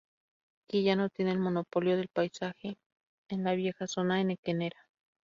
Ki 0.67 0.81
ya 0.83 0.95
no 0.95 1.09
tiene 1.09 1.29
el 1.31 1.37
monopolio 1.37 1.95
del 1.95 2.07
paisaje 2.07 2.75
en 3.29 3.43
la 3.43 3.53
vieja 3.53 3.85
zona 3.85 4.19
henequenera. 4.19 4.87